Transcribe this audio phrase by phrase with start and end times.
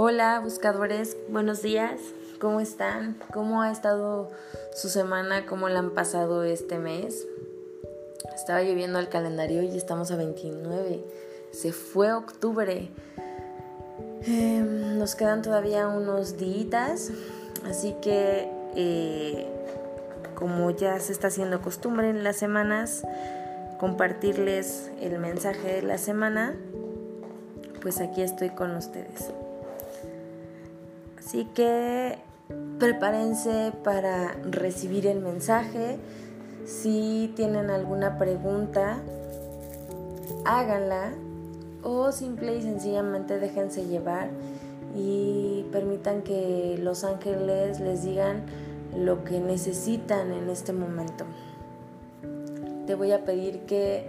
[0.00, 1.98] Hola buscadores, buenos días,
[2.38, 3.18] ¿cómo están?
[3.32, 4.30] ¿Cómo ha estado
[4.72, 5.44] su semana?
[5.44, 7.26] ¿Cómo la han pasado este mes?
[8.32, 11.04] Estaba lloviendo el calendario y estamos a 29.
[11.50, 12.92] Se fue octubre.
[14.22, 17.10] Em, nos quedan todavía unos días,
[17.68, 19.48] así que eh,
[20.36, 23.02] como ya se está haciendo costumbre en las semanas,
[23.80, 26.54] compartirles el mensaje de la semana,
[27.82, 29.32] pues aquí estoy con ustedes.
[31.28, 32.16] Así que
[32.78, 35.98] prepárense para recibir el mensaje.
[36.64, 38.96] Si tienen alguna pregunta,
[40.46, 41.12] háganla
[41.82, 44.30] o simple y sencillamente déjense llevar
[44.96, 48.46] y permitan que los ángeles les digan
[48.96, 51.26] lo que necesitan en este momento.
[52.86, 54.06] Te voy a pedir que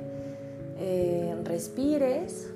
[0.77, 2.49] eh, respires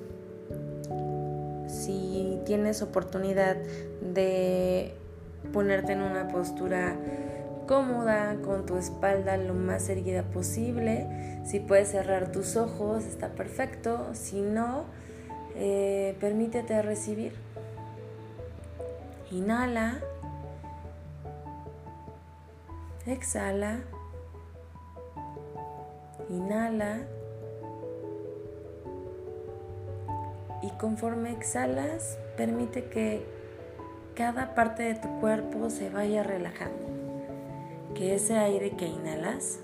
[1.86, 3.58] si tienes oportunidad
[4.02, 4.94] de
[5.52, 6.96] ponerte en una postura
[7.68, 11.42] cómoda, con tu espalda lo más erguida posible.
[11.46, 14.10] Si puedes cerrar tus ojos, está perfecto.
[14.14, 14.86] Si no,
[15.56, 17.34] eh, permítete recibir.
[19.32, 20.00] Inhala.
[23.06, 23.80] Exhala.
[26.30, 27.00] Inhala.
[30.64, 33.26] Y conforme exhalas, permite que
[34.16, 36.88] cada parte de tu cuerpo se vaya relajando.
[37.94, 39.60] Que ese aire que inhalas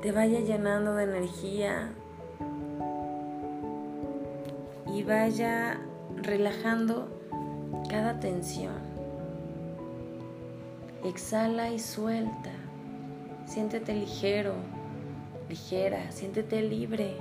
[0.00, 1.92] te vaya llenando de energía
[4.86, 5.80] y vaya
[6.22, 7.08] relajando
[7.90, 8.74] cada tensión.
[11.02, 12.50] Exhala y suelta.
[13.46, 14.54] Siéntete ligero,
[15.48, 17.16] ligera, siéntete libre.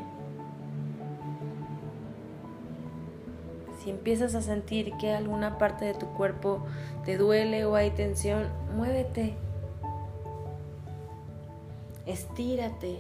[3.84, 6.64] Si empiezas a sentir que alguna parte de tu cuerpo
[7.04, 8.48] te duele o hay tensión,
[8.78, 9.34] muévete.
[12.06, 13.00] Estírate.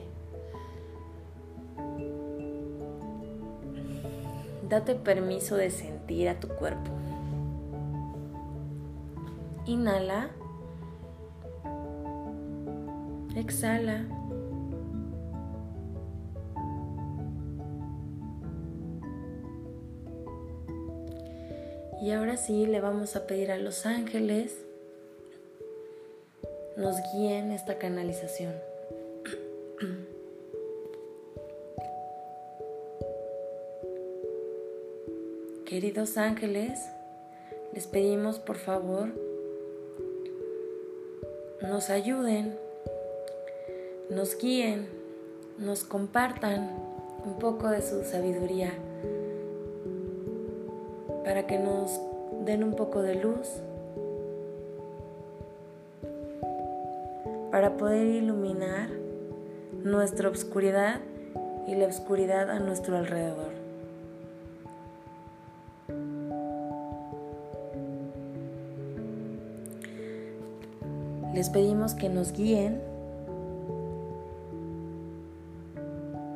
[4.67, 6.91] Date permiso de sentir a tu cuerpo.
[9.65, 10.31] Inhala.
[13.37, 14.05] Exhala.
[22.03, 24.57] Y ahora sí le vamos a pedir a los ángeles
[26.75, 28.53] nos guíen esta canalización.
[35.65, 36.77] Queridos ángeles,
[37.71, 39.07] les pedimos por favor
[41.61, 42.59] nos ayuden,
[44.09, 44.89] nos guíen,
[45.57, 46.69] nos compartan
[47.23, 48.73] un poco de su sabiduría
[51.23, 51.99] para que nos
[52.45, 53.61] den un poco de luz,
[57.51, 58.89] para poder iluminar
[59.83, 60.99] nuestra oscuridad
[61.67, 63.51] y la oscuridad a nuestro alrededor.
[71.33, 72.81] Les pedimos que nos guíen,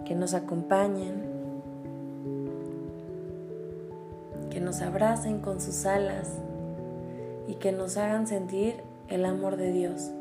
[0.05, 1.36] que nos acompañen
[4.67, 6.27] nos abracen con sus alas
[7.47, 8.75] y que nos hagan sentir
[9.07, 10.11] el amor de Dios.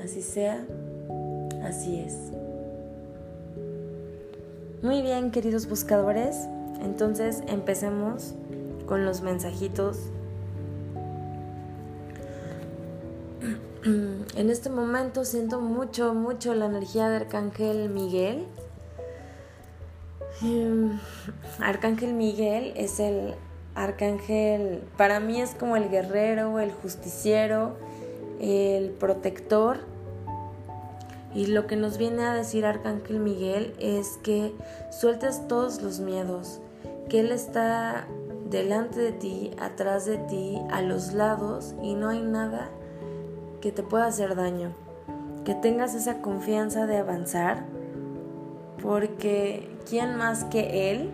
[0.00, 0.64] Así sea,
[1.64, 2.14] así es.
[4.80, 6.46] Muy bien, queridos buscadores,
[6.84, 8.34] entonces empecemos
[8.86, 9.98] con los mensajitos.
[14.36, 18.46] En este momento siento mucho, mucho la energía de Arcángel Miguel
[20.42, 20.98] Em,
[21.60, 23.34] arcángel Miguel es el
[23.74, 27.76] arcángel, para mí es como el guerrero, el justiciero,
[28.40, 29.78] el protector.
[31.34, 34.54] Y lo que nos viene a decir Arcángel Miguel es que
[34.90, 36.60] sueltes todos los miedos,
[37.08, 38.06] que Él está
[38.48, 42.70] delante de ti, atrás de ti, a los lados y no hay nada
[43.60, 44.72] que te pueda hacer daño.
[45.44, 47.64] Que tengas esa confianza de avanzar
[48.82, 51.10] porque ¿quién más que Él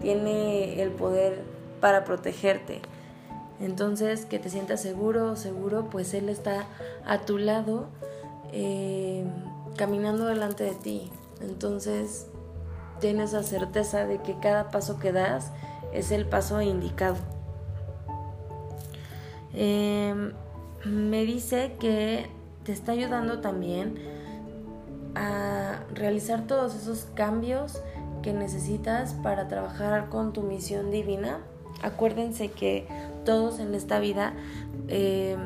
[0.00, 1.42] tiene el poder
[1.80, 2.80] para protegerte?
[3.60, 6.66] Entonces, que te sientas seguro seguro, pues Él está
[7.06, 7.88] a tu lado,
[8.52, 9.24] eh,
[9.76, 11.10] caminando delante de ti.
[11.40, 12.26] Entonces,
[13.00, 15.50] tienes la certeza de que cada paso que das
[15.92, 17.16] es el paso indicado.
[19.52, 20.32] Em,
[20.84, 22.28] me dice que
[22.64, 23.94] te está ayudando también
[25.14, 27.80] a realizar todos esos cambios
[28.24, 31.40] que necesitas para trabajar con tu misión divina.
[31.82, 32.88] Acuérdense que
[33.26, 34.32] todos en esta vida
[34.88, 35.36] eh,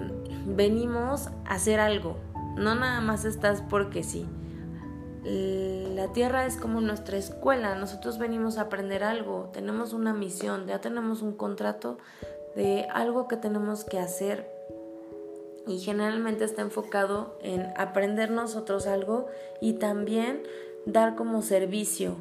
[0.46, 2.16] venimos a hacer algo,
[2.56, 4.26] no nada más estás porque sí.
[5.24, 10.80] La tierra es como nuestra escuela, nosotros venimos a aprender algo, tenemos una misión, ya
[10.80, 11.98] tenemos un contrato
[12.54, 14.48] de algo que tenemos que hacer
[15.66, 19.26] y generalmente está enfocado en aprender nosotros algo
[19.60, 20.44] y también
[20.86, 22.16] dar como servicio.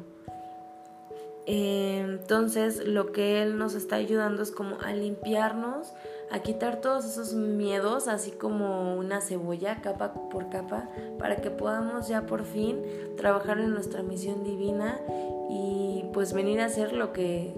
[1.50, 5.94] Entonces lo que él nos está ayudando es como a limpiarnos,
[6.30, 12.06] a quitar todos esos miedos, así como una cebolla capa por capa, para que podamos
[12.06, 12.82] ya por fin
[13.16, 15.00] trabajar en nuestra misión divina
[15.48, 17.54] y pues venir a hacer lo que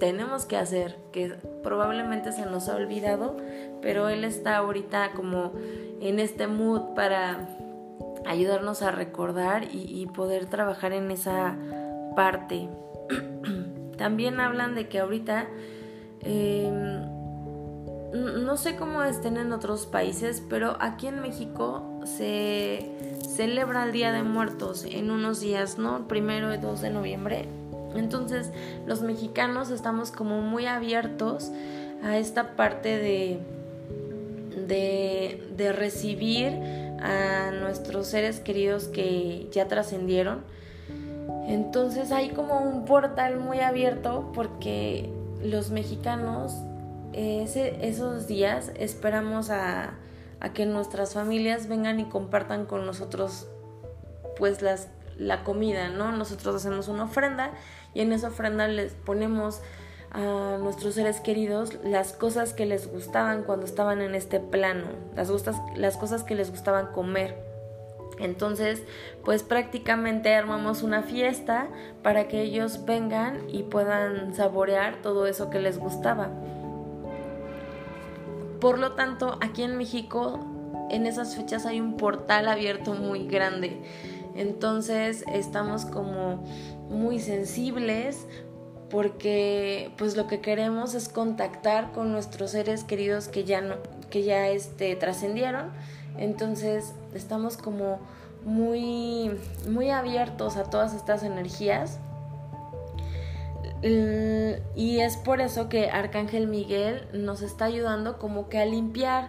[0.00, 3.36] tenemos que hacer, que probablemente se nos ha olvidado,
[3.80, 5.52] pero Él está ahorita como
[6.00, 7.48] en este mood para
[8.26, 11.56] ayudarnos a recordar y, poder trabajar en esa
[12.16, 12.68] parte.
[13.96, 15.48] También hablan de que ahorita,
[16.20, 17.04] em,
[18.12, 22.90] no sé cómo estén en otros países, pero aquí en México se
[23.28, 26.08] celebra el Día de Muertos en unos días, ¿no?
[26.08, 27.46] Primero y 2 de noviembre.
[27.94, 28.50] Entonces
[28.86, 31.50] los mexicanos estamos como muy abiertos
[32.02, 33.38] a esta parte de,
[34.66, 36.52] de, recibir
[37.00, 40.42] a nuestros seres queridos que ya trascendieron.
[41.50, 45.12] Entonces hay como un portal muy abierto porque
[45.42, 46.54] los mexicanos
[47.12, 49.94] esos días esperamos a,
[50.38, 53.48] a, que nuestras familias vengan y compartan con nosotros
[54.38, 56.12] pues las, la comida, ¿no?
[56.12, 57.50] Nosotros hacemos una ofrenda
[57.94, 59.60] y en esa ofrenda les ponemos
[60.12, 64.86] a nuestros seres queridos las cosas que les gustaban cuando estaban en este plano,
[65.16, 65.30] las,
[65.74, 67.49] las cosas que les gustaban comer.
[68.20, 68.82] Entonces,
[69.24, 71.68] pues prácticamente armamos una fiesta
[72.02, 76.30] para que ellos vengan y puedan saborear todo eso que les gustaba.
[78.60, 80.38] Por lo tanto, aquí en México,
[80.90, 83.80] en esas fechas hay un portal abierto muy grande.
[84.34, 86.44] Entonces, estamos como
[86.90, 88.26] muy sensibles
[88.90, 93.76] porque pues lo que queremos es contactar con nuestros seres queridos que ya no
[94.10, 95.70] que ya este trascendieron
[96.20, 97.98] entonces estamos como
[98.44, 99.30] muy
[99.68, 101.98] muy abiertos a todas estas energías.
[103.82, 109.28] Y es por eso que Arcángel Miguel nos está ayudando como que a limpiar.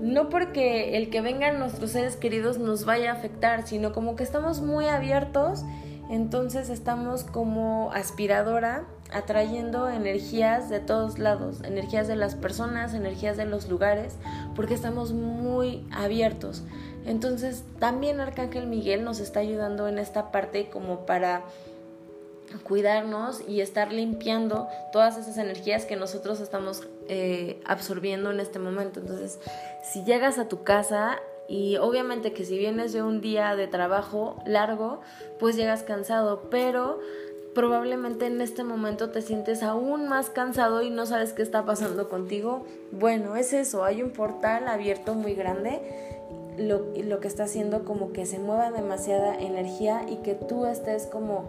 [0.00, 4.22] No porque el que vengan nuestros seres queridos nos vaya a afectar, sino como que
[4.22, 5.64] estamos muy abiertos.
[6.10, 13.44] Entonces estamos como aspiradora atrayendo energías de todos lados, energías de las personas, energías de
[13.44, 14.14] los lugares,
[14.56, 16.62] porque estamos muy abiertos.
[17.06, 21.42] Entonces también Arcángel Miguel nos está ayudando en esta parte como para
[22.62, 29.00] cuidarnos y estar limpiando todas esas energías que nosotros estamos eh, absorbiendo en este momento.
[29.00, 29.38] Entonces,
[29.82, 34.42] si llegas a tu casa, y obviamente que si vienes de un día de trabajo
[34.46, 35.00] largo,
[35.38, 37.00] pues llegas cansado, pero
[37.54, 42.08] probablemente en este momento te sientes aún más cansado y no sabes qué está pasando
[42.08, 42.64] contigo.
[42.92, 45.80] Bueno, es eso, hay un portal abierto muy grande,
[46.58, 51.48] lo, que está haciendo como que se mueva demasiada energía y que tú estés como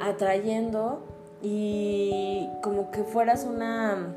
[0.00, 1.02] atrayendo
[1.42, 4.14] y como que fueras una,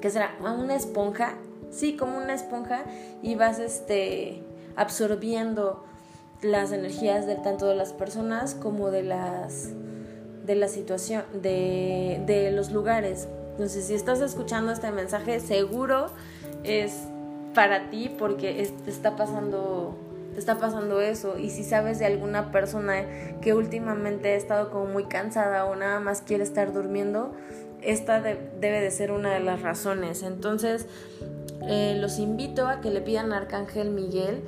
[0.00, 0.36] ¿qué será?
[0.40, 1.36] Una esponja
[1.72, 2.84] sí, como una esponja
[3.22, 4.42] y vas este,
[4.76, 5.84] absorbiendo
[6.42, 9.70] las energías de tanto de las personas como de las
[10.44, 16.06] de la situación de, de los lugares entonces si estás escuchando este mensaje seguro
[16.64, 17.04] es
[17.54, 19.96] para ti porque te está pasando
[20.32, 23.04] te está pasando eso y si sabes de alguna persona
[23.40, 27.32] que últimamente ha estado como muy cansada o nada más quiere estar durmiendo
[27.82, 30.86] esta debe de ser una de las razones entonces
[31.68, 34.42] eh, los invito a que le pidan a Arcángel Miguel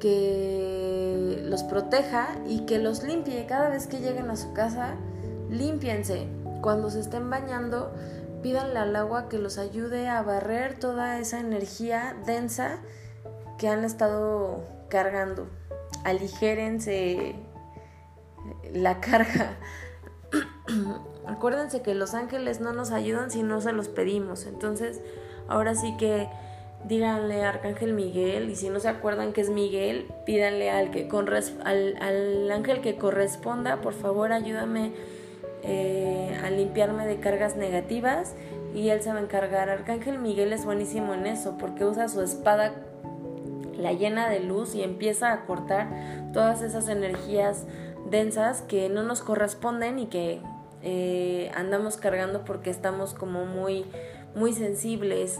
[0.00, 3.46] que los proteja y que los limpie.
[3.46, 4.96] Cada vez que lleguen a su casa,
[5.50, 6.28] límpiense.
[6.62, 7.92] Cuando se estén bañando,
[8.42, 12.78] pídanle al agua que los ayude a barrer toda esa energía densa
[13.58, 15.48] que han estado cargando.
[16.04, 17.34] Aligérense
[18.72, 19.58] la carga.
[21.26, 24.46] Acuérdense que los ángeles no nos ayudan si no se los pedimos.
[24.46, 25.00] Entonces,
[25.48, 26.28] ahora sí que
[26.84, 31.08] díganle a Arcángel Miguel y si no se acuerdan que es Miguel, pídanle al, que
[31.64, 34.92] al, ángel que corresponda, por favor ayúdame
[35.62, 38.34] eh, a limpiarme de cargas negativas
[38.74, 39.68] y él se va a encargar.
[39.68, 42.72] Arcángel Miguel es buenísimo en eso porque usa su espada
[43.76, 45.88] la llena de luz y empieza a cortar
[46.32, 47.66] todas esas energías
[48.10, 50.40] densas que no nos corresponden y que
[50.82, 53.84] eh, andamos cargando porque estamos como muy,
[54.34, 55.38] muy sensibles.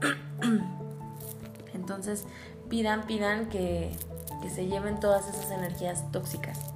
[1.74, 2.24] Entonces
[2.68, 3.90] pidan, pidan que,
[4.42, 6.69] que se lleven todas esas energías tóxicas.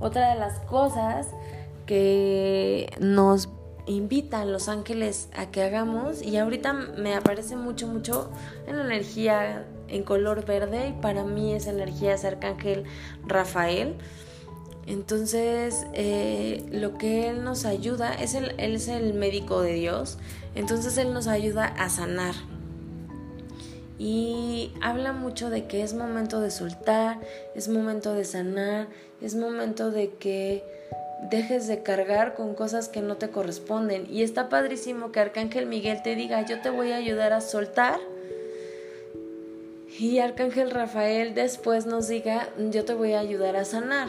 [0.00, 1.28] Otra de las cosas
[1.86, 3.48] que nos
[3.86, 8.30] invitan los ángeles a que hagamos y ahorita me aparece mucho mucho
[8.66, 12.84] en energía en color verde y para mí esa energía es arcángel
[13.26, 13.96] Rafael.
[14.86, 20.18] Entonces eh, lo que él nos ayuda es él es el médico de Dios
[20.54, 22.34] entonces él nos ayuda a sanar
[23.98, 27.18] y habla mucho de que es momento de soltar
[27.54, 28.86] es momento de sanar
[29.20, 30.62] es momento de que
[31.22, 34.06] dejes de cargar con cosas que no te corresponden.
[34.10, 38.00] Y está padrísimo que Arcángel Miguel te diga, yo te voy a ayudar a soltar.
[39.98, 44.08] Y Arcángel Rafael después nos diga, yo te voy a ayudar a sanar.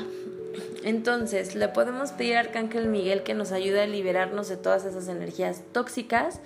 [0.84, 5.08] Entonces, le podemos pedir a Arcángel Miguel que nos ayude a liberarnos de todas esas
[5.08, 6.40] energías tóxicas.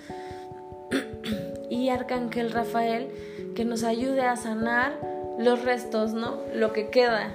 [1.70, 3.08] Y Arcángel Rafael
[3.54, 4.98] que nos ayude a sanar
[5.38, 6.38] los restos, ¿no?
[6.54, 7.32] Lo que queda,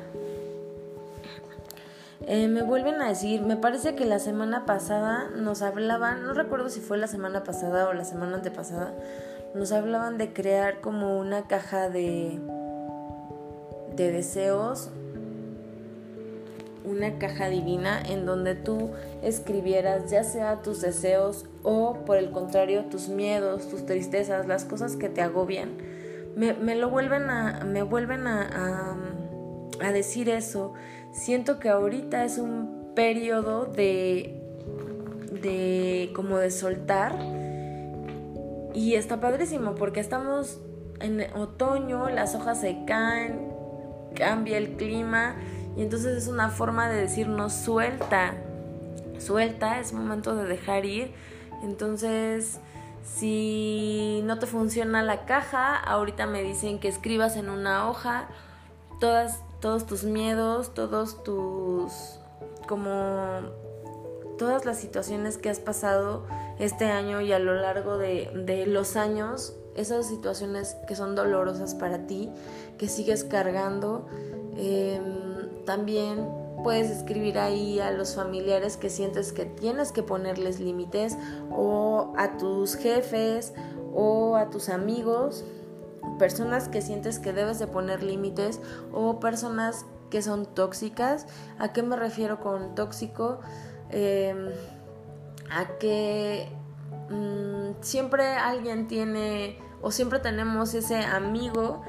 [2.28, 6.70] eh, me vuelven a decir, me parece que la semana pasada nos hablaban, no recuerdo
[6.70, 8.94] si fue la semana pasada o la semana antepasada,
[9.56, 12.40] nos hablaban de crear como una caja de,
[13.96, 14.90] de deseos,
[16.86, 18.92] una caja divina en donde tú
[19.24, 24.96] escribieras ya sea tus deseos o por el contrario tus miedos, tus tristezas, las cosas
[24.98, 25.89] que te agobian.
[26.36, 28.96] Me, lo vuelven a, me vuelven a,
[29.82, 30.74] a decir eso
[31.12, 34.42] siento que ahorita es un periodo de,
[35.42, 37.16] de como de soltar
[38.74, 40.60] y está padrísimo porque estamos
[41.00, 43.52] en otoño, las hojas se caen,
[44.16, 45.36] cambia el clima
[45.78, 48.34] y entonces es una forma de decirnos suelta,
[49.18, 51.14] suelta, es momento de dejar ir.
[51.64, 52.60] Entonces,
[53.16, 58.28] si no te funciona la caja, ahorita me dicen que escribas en una hoja
[59.00, 61.92] todas todos tus miedos, todos tus
[62.68, 63.42] como
[64.38, 66.26] todas las situaciones que has pasado
[66.60, 72.08] este año y a lo largo de, los años, esas situaciones que son dolorosas para
[72.08, 72.30] ti,
[72.78, 74.08] que sigues cargando.
[74.56, 76.28] Em, también
[76.64, 81.18] puedes escribir ahí a los familiares que sientes que tienes que ponerles límites
[81.52, 83.54] o a tus jefes
[83.94, 85.46] o a tus amigos
[86.18, 88.60] personas que sientes que debes de poner límites
[88.92, 91.26] o personas que son tóxicas.
[91.58, 93.40] ¿A qué me refiero con tóxico?
[93.90, 94.50] Em,
[95.50, 96.48] a que
[97.10, 101.82] mm, siempre alguien tiene o siempre tenemos ese amigo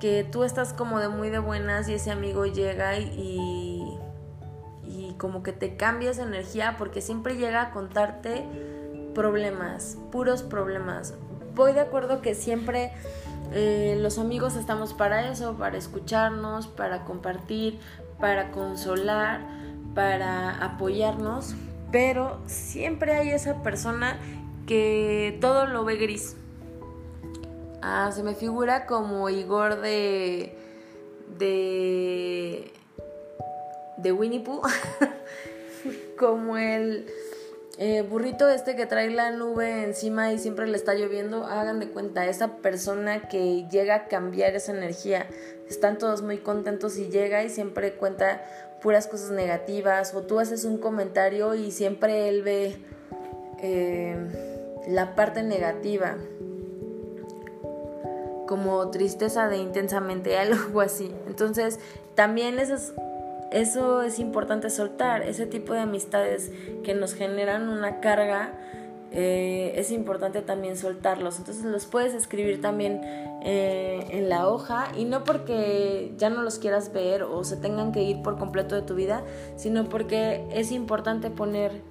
[0.00, 3.71] que tú estás como de muy de buenas y ese amigo llega y, y
[5.14, 8.44] como que te cambia esa energía porque siempre llega a contarte
[9.14, 11.14] problemas, puros problemas.
[11.54, 12.92] Voy de acuerdo que siempre
[13.52, 17.78] eh, los amigos estamos para eso, para escucharnos, para compartir,
[18.18, 19.40] para consolar,
[19.94, 21.54] para apoyarnos,
[21.90, 24.18] pero siempre hay esa persona
[24.66, 26.36] que todo lo ve gris.
[27.82, 30.56] Ah, se me figura como Igor de.
[31.38, 32.72] de.
[34.02, 34.62] De Winnie Pooh.
[36.16, 37.06] como el
[37.78, 41.88] eh, burrito este que trae la nube encima y siempre le está lloviendo, hagan de
[41.88, 45.26] cuenta, esa persona que llega a cambiar esa energía,
[45.68, 48.44] están todos muy contentos y llega y siempre cuenta
[48.82, 52.76] puras cosas negativas o tú haces un comentario y siempre él ve
[53.62, 54.16] eh,
[54.88, 56.16] la parte negativa
[58.46, 61.78] como tristeza de intensamente algo así entonces
[62.14, 62.92] también esas
[63.52, 66.50] eso es importante soltar, ese tipo de amistades
[66.82, 68.52] que nos generan una carga,
[69.14, 71.38] eh, es importante también soltarlos.
[71.38, 73.00] Entonces los puedes escribir también
[73.42, 77.92] eh, en la hoja y no porque ya no los quieras ver o se tengan
[77.92, 79.22] que ir por completo de tu vida,
[79.56, 81.82] sino porque es importante poner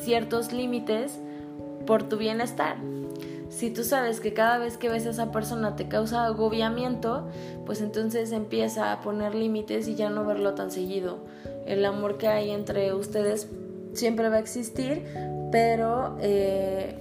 [0.00, 1.18] ciertos límites
[1.86, 2.76] por tu bienestar.
[3.48, 7.28] Si tú sabes que cada vez que ves a esa persona te causa agobiamiento,
[7.64, 11.18] pues entonces empieza a poner límites y ya no verlo tan seguido.
[11.66, 13.48] El amor que hay entre ustedes
[13.94, 15.04] siempre va a existir,
[15.50, 16.98] pero eh,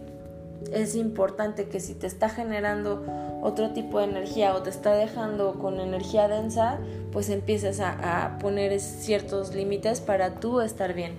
[0.72, 3.04] es importante que si te está generando
[3.42, 6.80] otro tipo de energía o te está dejando con energía densa,
[7.12, 11.14] pues empieces a, a poner ciertos límites para tú estar bien.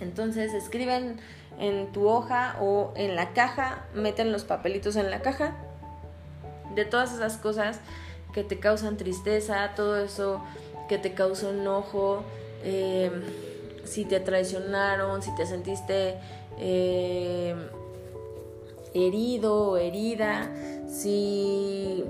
[0.00, 1.16] Entonces escriben
[1.62, 5.56] en tu hoja o en la caja, meten los papelitos en la caja.
[6.74, 7.78] De todas esas cosas
[8.34, 10.42] que te causan tristeza, todo eso
[10.88, 12.24] que te causó enojo,
[12.64, 13.12] eh,
[13.84, 16.16] si te traicionaron, si te sentiste
[16.58, 17.54] eh,
[18.92, 20.50] herido o herida,
[20.88, 22.04] si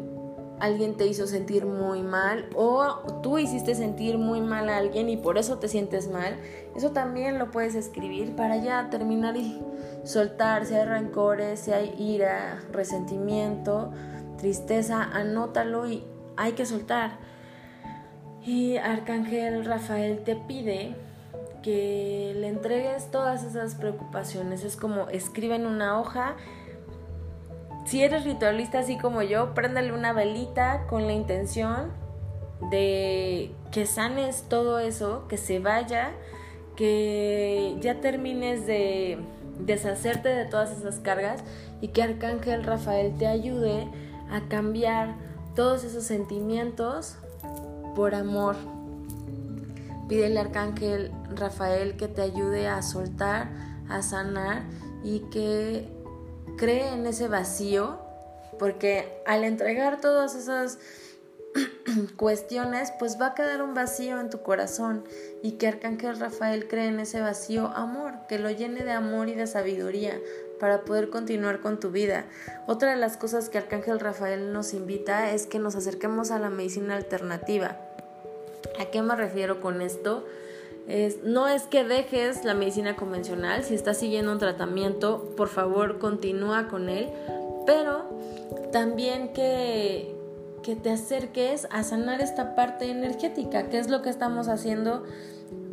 [0.63, 2.87] alguien te hizo sentir muy mal o
[3.21, 6.37] tú hiciste sentir muy mal a alguien y por eso te sientes mal,
[6.77, 9.61] eso también lo puedes escribir para ya terminar y
[10.05, 13.91] soltar si hay rencores, si hay ira, resentimiento,
[14.39, 16.05] tristeza, anótalo y
[16.37, 17.19] hay que soltar.
[18.45, 20.95] Y Arcángel Rafael te pide
[21.65, 24.63] que le entregues todas esas preocupaciones.
[24.63, 26.37] Es como escribe en una hoja.
[27.93, 31.91] Si eres ritualista así como yo, préndale una velita con la intención
[32.71, 36.13] de que sanes todo eso, que se vaya,
[36.75, 39.19] que ya termines de
[39.59, 41.45] deshacerte de todas esas cargas
[41.83, 43.87] y que Arcángel Rafael te ayude
[44.31, 45.15] a cambiar
[45.55, 47.17] todos esos sentimientos
[47.95, 48.57] por amor.
[50.09, 53.51] Pídele Arcángel Rafael que te ayude a soltar,
[53.91, 54.63] a sanar
[55.05, 56.02] y que
[56.57, 57.99] cree en ese vacío,
[58.59, 60.79] porque al entregar todas esas
[62.17, 65.05] cuestiones, pues va a quedar un vacío en tu corazón
[65.43, 69.35] y que Arcángel Rafael cree en ese vacío amor, que lo llene de amor y
[69.35, 70.19] de sabiduría
[70.61, 72.25] para poder continuar con tu vida.
[72.67, 76.51] Otra de las cosas que Arcángel Rafael nos invita es que nos acerquemos a la
[76.51, 77.79] medicina alternativa.
[78.79, 80.25] ¿A qué me refiero con esto?
[81.23, 86.69] No es que dejes la medicina convencional, si estás siguiendo un tratamiento, por favor continúa
[86.69, 87.11] con él,
[87.67, 88.05] pero
[88.73, 90.15] también que,
[90.63, 95.05] que te acerques a sanar esta parte energética, que es lo que estamos haciendo.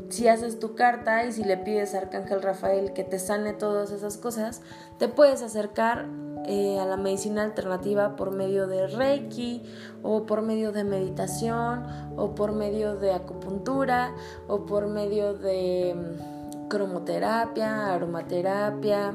[0.10, 3.92] Si haces tu carta y si le pides a Arcángel Rafael que te sane todas
[3.92, 4.62] esas cosas,
[4.98, 6.08] te puedes acercar
[6.46, 9.64] eh, a la medicina alternativa por medio de Reiki
[10.04, 11.84] o por medio de meditación
[12.18, 14.14] o por medio de acupuntura
[14.48, 19.14] o por medio de mm, cromoterapia, aromaterapia,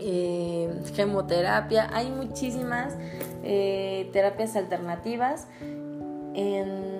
[0.00, 1.90] eh, gemoterapia.
[1.92, 2.96] Hay muchísimas
[3.42, 5.46] eh, terapias alternativas
[6.34, 6.92] en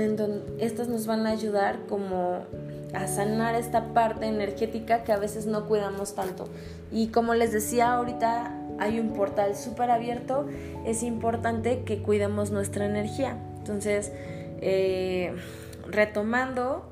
[0.00, 2.44] en donde estas nos van a ayudar como
[2.94, 6.48] a sanar esta parte energética que a veces no cuidamos tanto.
[6.90, 10.46] Y como les decía ahorita, hay un portal súper abierto,
[10.84, 13.36] es importante que cuidemos nuestra energía.
[13.58, 14.12] Entonces,
[14.60, 15.34] eh,
[15.86, 16.88] retomando,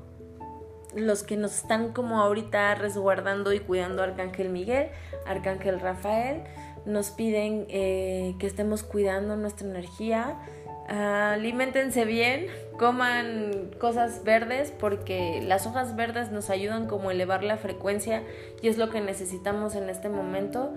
[0.94, 4.88] los que nos están como ahorita resguardando y cuidando Arcángel Miguel,
[5.26, 6.42] Arcángel Rafael,
[6.84, 10.38] nos piden eh, que estemos cuidando nuestra energía,
[10.90, 18.22] alimentense bien, coman cosas verdes porque las hojas verdes nos ayudan como elevar la frecuencia
[18.60, 20.72] y es lo que necesitamos en este momento.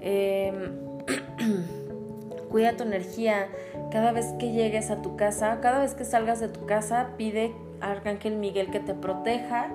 [0.00, 0.72] Em,
[2.50, 3.48] cuida tu energía
[3.90, 7.52] cada vez que llegues a tu casa, cada vez que salgas de tu casa, pide
[7.80, 9.70] a Arcángel Miguel que te proteja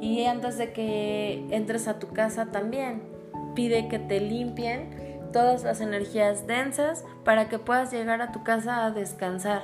[0.00, 3.02] y antes de que entres a tu casa también
[3.54, 8.84] pide que te limpien todas las energías densas para que puedas llegar a tu casa
[8.84, 9.62] a descansar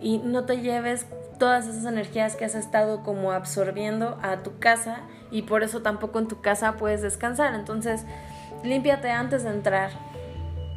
[0.00, 1.06] y no te lleves
[1.38, 5.00] todas esas energías que has estado como absorbiendo a tu casa
[5.30, 7.54] y por eso tampoco en tu casa puedes descansar.
[7.54, 8.04] Entonces,
[8.62, 9.90] límpiate antes de entrar.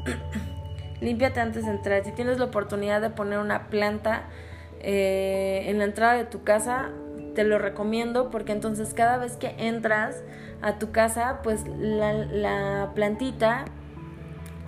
[1.02, 2.04] límpiate antes de entrar.
[2.04, 4.23] Si tienes la oportunidad de poner una planta
[4.82, 6.89] eh, en la entrada de tu casa,
[7.36, 10.23] te lo recomiendo porque entonces cada vez que entras
[10.62, 13.65] a tu casa, pues la plantita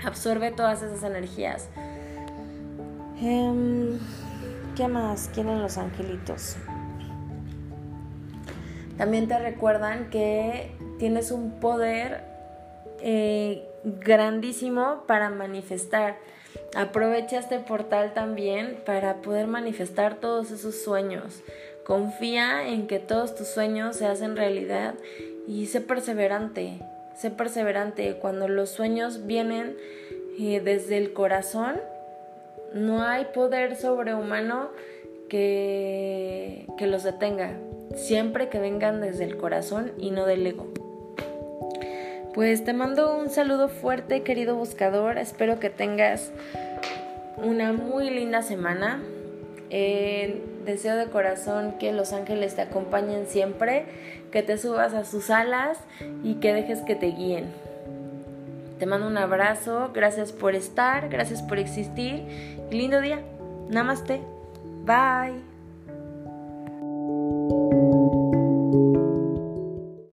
[0.04, 1.70] absorbe todas esas energías.
[3.22, 4.00] Em,
[4.76, 6.56] ¿Qué más quieren los angelitos?
[8.98, 12.24] También te recuerdan que tienes un poder
[13.02, 16.18] eh, grandísimo para manifestar.
[16.76, 21.42] Aprovecha este portal también para poder manifestar todos esos sueños.
[21.86, 24.96] Confía en que todos tus sueños se hacen realidad
[25.48, 26.80] y sé perseverante
[27.22, 28.16] sé perseverante.
[28.16, 29.78] Cuando los sueños vienen
[30.40, 31.80] eh, desde el corazón,
[32.74, 34.70] no hay poder sobrehumano
[35.30, 37.58] que, que los detenga.
[37.96, 40.68] Siempre que vengan desde el corazón y no del ego.
[42.34, 45.18] Pues te mando un saludo fuerte, querido buscador.
[45.18, 46.32] Espero que tengas
[47.38, 49.04] una muy linda semana.
[50.66, 53.86] Deseo de corazón que los ángeles te acompañen siempre,
[54.32, 55.78] que te subas a sus alas
[56.24, 57.46] y que dejes que te guíen.
[58.80, 62.24] Te mando un abrazo, gracias por estar, gracias por existir
[62.72, 63.20] lindo día.
[63.70, 64.22] Namaste.
[64.86, 65.51] Bye.